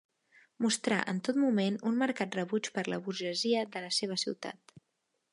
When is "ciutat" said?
4.23-4.75